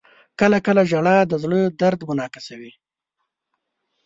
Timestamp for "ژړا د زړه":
0.91-1.59